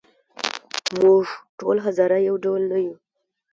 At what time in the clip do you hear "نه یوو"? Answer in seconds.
2.71-2.97